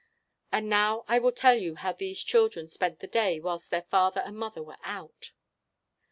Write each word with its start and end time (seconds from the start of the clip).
And 0.51 0.67
now 0.67 1.05
I 1.07 1.19
will 1.19 1.31
tell 1.31 1.53
you 1.53 1.75
how 1.75 1.93
these 1.93 2.23
children 2.23 2.67
spent 2.67 3.01
the 3.01 3.07
day 3.07 3.39
whilst 3.39 3.69
their 3.69 3.83
father 3.83 4.21
and 4.21 4.35
mother 4.35 4.63
were 4.63 4.79
out. 4.81 5.33